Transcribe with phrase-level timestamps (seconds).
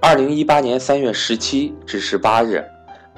[0.00, 2.64] 二零一八年三月十七至十八日，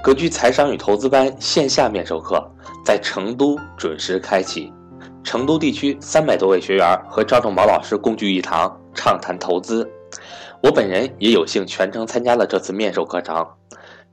[0.03, 2.43] 格局财商与投资班线下面授课
[2.83, 4.73] 在成都准时开启。
[5.23, 9.87] 成都地区三百多位学员和赵正宝老师共聚一堂，畅谈投资。
[10.63, 13.47] 我本人也有幸全程参加了这次面授课程。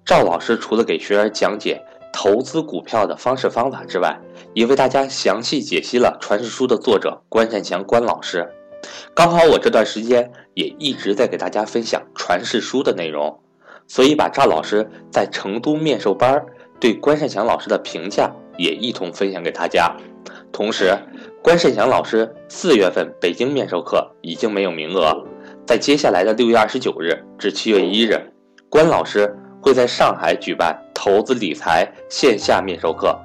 [0.03, 1.81] 赵老师除了给学员讲解
[2.11, 4.19] 投资股票的方式方法之外，
[4.53, 8.45] 也为大家详细解析了《传世书》的作者关善祥关老师。
[9.13, 13.39] 刚好我这段时间也一直在给大家分享《传世书》的内容，
[13.87, 16.45] 所以把赵老师在成都面授班
[16.79, 19.95] 对关善祥老师的评价也一同分享给大家。
[20.51, 20.95] 同时，
[21.43, 25.15] 关善祥老师四月份北京面授课已经没有名额，
[25.65, 28.19] 在接下来的六月二十九日至七月一日，
[28.69, 33.17] 关老师会在上海举办投资理财线下面授课。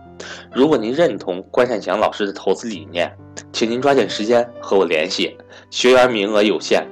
[0.53, 3.11] 如果您认同关善祥老师的投资理念，
[3.53, 5.37] 请您抓紧时间和我联系。
[5.71, 6.87] 学员名额有限，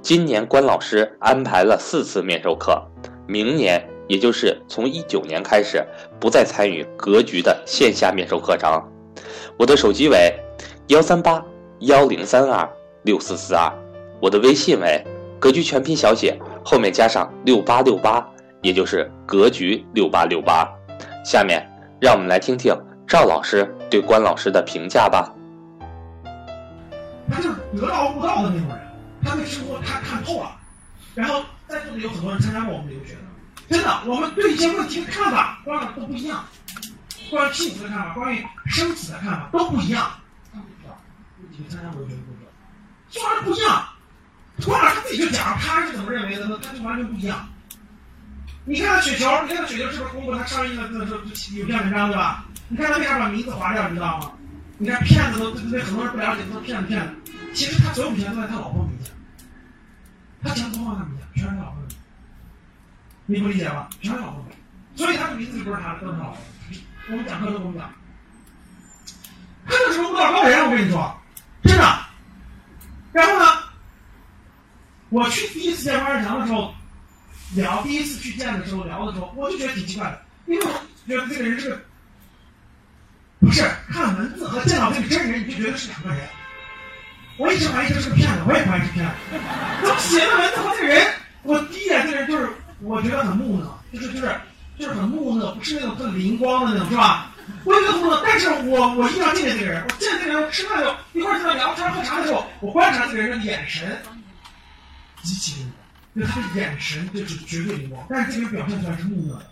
[0.00, 2.82] 今年关老师安排了四次面授课，
[3.26, 5.84] 明年也就是从一九年开始，
[6.18, 8.82] 不再参与格局的线下面授课程。
[9.58, 10.32] 我的手机为
[10.88, 11.44] 幺三八
[11.80, 12.68] 幺零三二
[13.02, 13.72] 六四四二，
[14.20, 15.04] 我的微信为
[15.38, 18.26] 格局全拼小写后面加上六八六八，
[18.62, 20.68] 也就是格局六八六八。
[21.24, 21.64] 下面
[22.02, 22.74] 让我们来听听
[23.06, 25.32] 赵老师对关老师的评价吧。
[27.30, 28.80] 他就是得道悟道的那种人，
[29.24, 30.50] 他对生活他看透了。
[31.14, 33.20] 然后在座的有很多人参加过我们留学的，
[33.68, 36.44] 真的，我们对一些问题的看法、观点都不一样。
[37.30, 40.10] 关于幸福的看法，关于生死的看法都不一样。
[41.52, 42.50] 你们参加留学的不知道，
[43.10, 43.86] 就完全不一样。
[44.60, 47.46] 突然他自己就讲他是怎么认为的，那他就完全不一样。
[48.64, 51.20] 你看他雪球，你看他雪球是不是公布他上映的那时候
[51.56, 52.44] 有篇文章对吧？
[52.68, 54.32] 你看他为啥把名字划掉，你知道吗？
[54.78, 57.14] 你看骗子都对对，很多人不了解，都是骗子骗子。
[57.54, 59.10] 其实他所有钱都在他老婆名下，
[60.42, 61.96] 他钱都放他名下，全是他老婆名。
[63.26, 63.88] 你不理解吧？
[64.00, 64.56] 全是老婆名，
[64.96, 66.38] 所以他的名字不是他的，都是他老婆。
[67.10, 67.90] 我们讲课都跟我们讲，
[69.66, 71.14] 他就是个悟道高人，我跟你说，
[71.64, 71.98] 真的。
[73.12, 73.44] 然后呢，
[75.10, 76.72] 我去第一次见关世强的时候，
[77.54, 80.70] 聊第一次去见的时候聊的时候，我就觉得挺奇怪的，因为我
[81.06, 81.78] 觉得这个人是，
[83.40, 86.20] 不是看文字和见到这个真人你就觉得是两个人。
[87.38, 89.12] 我一直怀疑这是个骗子，我也怀疑是骗子。
[89.82, 91.06] 怎么写的文字和这个人，
[91.42, 92.48] 我第一眼这个人就是
[92.80, 94.34] 我觉得很木讷，就是就是。
[94.78, 97.30] 就是很木讷，不是那种特灵光的那种，是吧？
[97.62, 99.84] 我觉得木讷，但是我我一定要见这个人。
[99.84, 103.96] 我见这个人，吃饭的时候，一块儿跟他聊天喝茶的时候，我观察这个人的眼神
[105.22, 105.81] 极其灵光，
[106.14, 109.46] 就他的眼神就是绝对灵光，但是这个人表现出来是木讷的。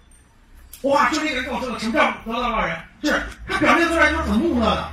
[0.83, 2.77] 哇，就那个人跟我说的，什么叫得道高人？
[3.03, 4.93] 是他表现出来就是很木讷的，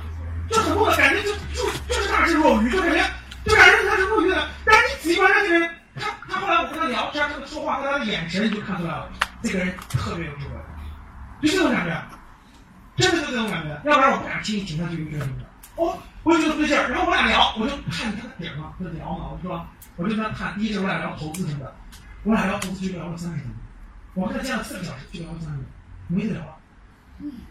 [0.50, 3.04] 就很木讷，感觉就就就是大智若愚，就感觉
[3.44, 4.48] 就感觉他是木讷的。
[4.64, 9.10] 但是你仔细观察这个人，他他后来我跟他聊天，他的说话和他的眼神，你就看出来了。
[9.42, 10.54] 这个人特别有智慧，
[11.42, 12.02] 就这种感觉，
[12.96, 15.47] 真的就这种感觉，要不然我不敢轻易请他去留学什么的。
[15.78, 19.64] 哦，我就觉得不对劲儿，然后我俩聊，我就看他的点嘛，就聊嘛，我说，
[19.96, 21.74] 我就跟他谈，一是我俩聊投资什么的，
[22.24, 23.52] 我俩聊投资就聊了三十分钟，
[24.14, 25.66] 我跟他见了四个小时，就聊了三十分钟，
[26.08, 26.56] 没得聊了，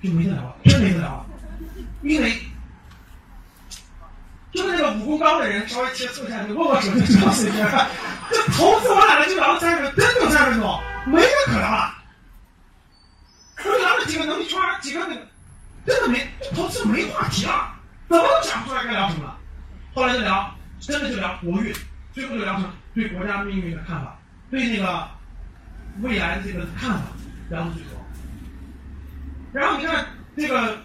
[0.03, 1.25] 就没得聊了，真没得聊了，
[2.01, 2.37] 因为
[4.51, 7.59] 就是那个武功高的人稍微接触一下，就握握手就知道水平，
[8.29, 10.79] 这投资我俩就聊了三十分钟，真就三十分钟。
[11.05, 11.95] 没人可聊了，
[13.63, 15.21] 我聊了几个能力圈，几个那个，
[15.85, 17.66] 真的没投资没话题了，
[18.07, 19.37] 怎么都讲不出来该聊什么了。
[19.93, 21.73] 后来就聊，真的就聊国运，
[22.13, 24.17] 最后就聊成对国家命运的看法，
[24.49, 25.07] 对那个
[26.01, 27.01] 未来这个看法，
[27.49, 28.05] 聊的最多。
[29.53, 30.77] 然后你看这个，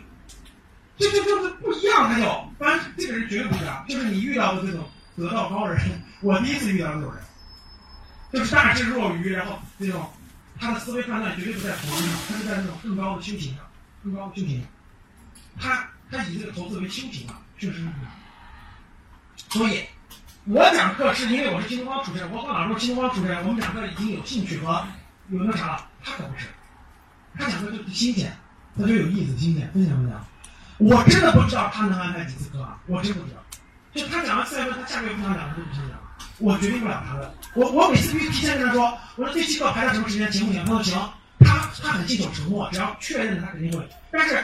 [0.97, 2.25] 这这就是不一样，他就，
[2.59, 5.79] 反正这个人绝对不一样，就是你遇到的这种得道高人，
[6.23, 7.23] 我第一次遇到这种人。
[8.33, 10.09] 就是大智若愚，然后这种
[10.59, 13.65] 他的思维判断绝对不在同一上，他是在那种更高的修行上，
[14.03, 14.69] 更高的修行上。
[15.61, 17.89] 他他以这个投资为修行啊，确实。
[19.49, 19.83] 所以，
[20.45, 24.85] 我讲课是因为我是新东方主持人，我和老师新东方主持人，我们两个已经有兴趣和
[25.31, 25.87] 有那啥了。
[26.05, 26.47] 他可不是，
[27.39, 28.37] 他讲课就新鲜，
[28.77, 30.25] 他就有意思，新鲜，分享分享。
[30.79, 33.41] 我真的不知道他能安排几次课啊，我真不知道。
[33.95, 35.99] 就他讲完四月份，他下个月不想讲了就不想讲。
[36.39, 40.65] 我决定不了他的，我我每次必须提前跟他说，我说这期课排到什么时间行不行？
[40.65, 43.87] 他说行，他他很信守承诺，只要确认了他肯定会。
[44.11, 44.43] 但是，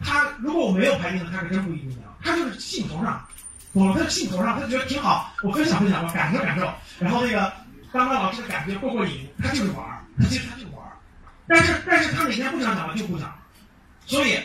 [0.00, 2.00] 他如果我没有排定，他可真不一定讲。
[2.22, 3.22] 他就是兴头上，
[3.72, 6.72] 我他兴头上，他觉得挺好，我分享分享，我感受感受。
[6.98, 7.52] 然后那个
[7.92, 10.92] 当当老师的感觉过过瘾，他就是玩儿，他其实他就玩儿。
[11.46, 13.32] 但是但是他哪天不想讲了就不讲，
[14.06, 14.38] 所以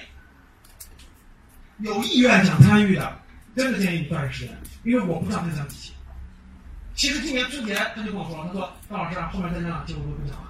[1.80, 3.18] 有意愿想参与的，
[3.56, 5.94] 真的建议你抓紧时间，因为我不知道那张机器。
[6.96, 10.50] 其实今年春节他就跟我说了，他说张老师啊，后面再讲节目就不讲了，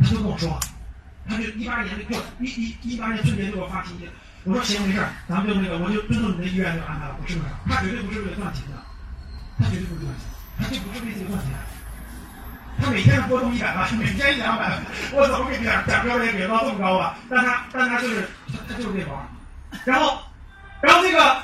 [0.00, 0.60] 他就跟我说，了
[1.28, 4.08] 他就一八年就一一一八年春节就给我发信息，
[4.44, 8.76] 我说行没事，咱们就那个我就尊重你的意愿就安排了，不是那啥，他绝对不是为了赚钱的，
[9.58, 10.26] 他绝对不是赚钱，
[10.58, 11.50] 他就不是为自己赚钱。
[12.76, 14.82] 他每天波动一百万，每天一两百万，
[15.12, 17.16] 我怎么给讲讲标也给到这么高吧？
[17.30, 19.24] 但他但他就是他他就是这玩儿，
[19.84, 20.18] 然后
[20.82, 21.42] 然后那个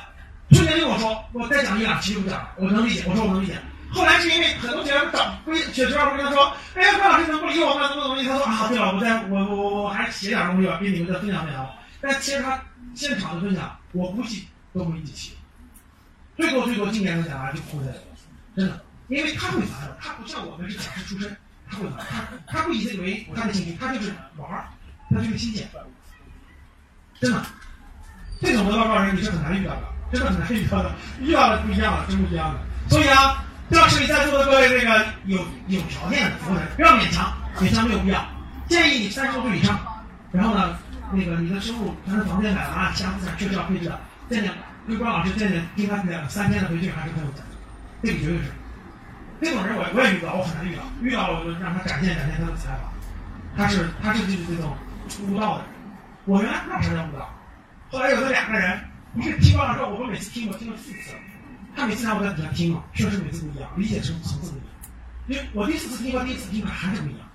[0.51, 3.57] 春节就跟我说，我再讲一两期就不讲，我能理解，我说我能理解。
[3.91, 7.87] 后来是因为很多学员找不雪学我跟他说，哎呀，郭老师怎么不理我们？
[7.89, 8.23] 怎么怎么？
[8.23, 11.69] 他说啊，对了，我再我我我我还写点东西吧，给你们再分享分享。
[11.99, 12.59] 但其实他
[12.95, 15.33] 现场的分享，我估计都没几期，
[16.37, 17.87] 最多最多今年的讲完就哭在
[18.55, 18.81] 真的。
[19.07, 21.35] 因为他会玩的，他不像我们是讲师出身，
[21.69, 24.65] 他会玩，他他不以这个为他的兴趣，他就是玩儿，
[25.09, 25.69] 他就是新鲜，
[27.19, 27.43] 真的，
[28.41, 29.83] 这种文化高人你是很难遇到的，
[30.13, 32.59] 真的很难遇到的，遇到了不一样了，真不一样的。
[32.89, 38.21] 所以啊，教室里在座的各位这个有有条件的服务人，不要勉强，勉强没有必要。
[38.67, 39.79] 建议你三十多岁以上，
[40.31, 40.77] 然后呢，
[41.13, 43.97] 那个你的收入，咱的房间买了啊，其他资产确实要配置的。
[44.29, 44.51] 见见
[44.87, 47.45] 跟关老师见见，听他两三天的回去还是很有讲，
[48.03, 48.51] 这个绝对是。
[49.41, 52.91] 这种人我我也遇到，我很难遇到，遇到了我就让他展现展现他的才华。
[53.55, 54.75] 他是他是就是这种
[55.29, 55.67] 悟道的人，
[56.25, 57.29] 我原来不知道什么叫悟道，
[57.89, 58.79] 后来有这两个人，
[59.15, 61.15] 不是听完了之后，我们每次听我听了四次，
[61.75, 64.67] 他每次让我在底下听嘛，确实每次不一样，理解层层次不一样。
[65.27, 67.27] 因为我第四次听和第一次听还是不一样，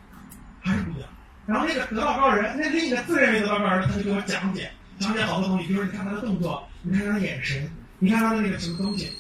[0.61, 1.09] 还是不一样。
[1.47, 9.11] 然后那个得道高人，那另一个自认为得道高人，他就给我讲解讲解好多东西，比如说你看他的动作，你看他的眼神，你看他的那个什么东西，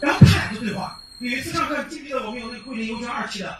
[0.00, 0.98] 然后他俩就对话。
[1.20, 3.56] 有一次上课，记不记得我们有那个桂林邮圈二期的，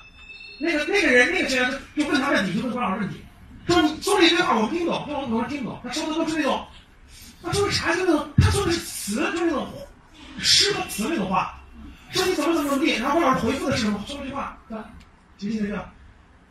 [0.61, 3.21] 那个那个人那个学员就问他问题，就问关老师问题，
[3.67, 6.67] 说说了一堆话我听不懂，说我我听不懂，他说的都是那种，
[7.43, 9.67] 他说的啥就那种，他说的是词，就是那种
[10.45, 11.55] 诗和词那种话，
[12.13, 14.01] 说你怎么怎么怎么地，然后关老师回复的是什么？
[14.07, 14.57] 说了句话，
[15.39, 15.89] 记不记得这个？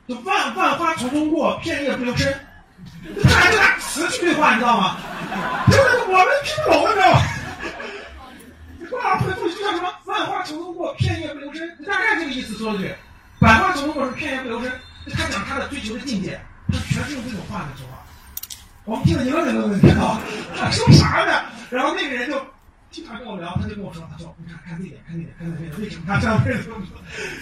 [0.05, 2.33] 就万万花丛中过，片叶不留身。
[3.15, 4.97] 这还就拿词去对话，你知道吗？
[5.67, 7.21] 就是我们听不懂，你知道吗？
[8.89, 9.89] 关老师回复就叫什么？
[10.05, 12.93] 万花丛中过，片叶不留身，大概这个意思说的对。
[13.39, 14.71] 百花丛中过是片叶不留声，
[15.13, 18.03] 他讲他的追求的境界，他全是用这种话在说话。
[18.83, 20.19] 我们听了一个人都能听到，
[20.57, 21.43] 他说啥呢？
[21.69, 22.35] 然后那个人就
[22.93, 26.77] 经常跟我聊，他就跟我说，他说你看看这点，看这点，看这点，为什么他这样为什么？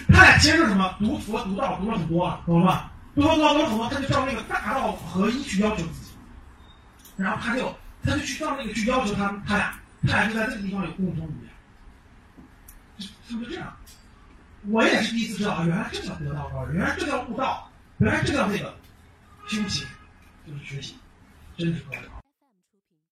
[0.08, 0.96] 他俩其实是什么？
[0.98, 2.90] 读佛读道读了很多了，懂了吧？
[3.14, 6.12] 读佛读道读了很多，他就照那个大道合一去要求自己，
[7.18, 7.72] 然后他就
[8.02, 9.78] 他就去照那个去要求他他俩。
[10.08, 11.46] 他俩就在这个地方有共同语
[12.98, 13.72] 言，是不是这样？
[14.68, 18.74] 我也是第一次知道，原来这叫得道高人，原来这叫悟道，原来这叫那个
[19.46, 19.86] 修行，
[20.44, 20.96] 就是学习，
[21.56, 22.21] 真是高人。